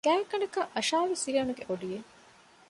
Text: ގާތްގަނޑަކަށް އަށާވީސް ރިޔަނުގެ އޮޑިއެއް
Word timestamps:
ގާތްގަނޑަކަށް 0.05 0.71
އަށާވީސް 0.75 1.25
ރިޔަނުގެ 1.27 1.63
އޮޑިއެއް 1.67 2.07